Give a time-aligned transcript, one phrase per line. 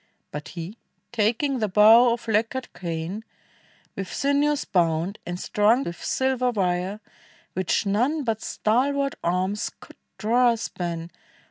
[0.31, 0.79] But he,
[1.11, 3.23] taking their bow of lacquered cane,
[3.95, 6.99] With sinews bound, and strung with silver wire,
[7.53, 11.11] Which none but stalwart arms could draw a span.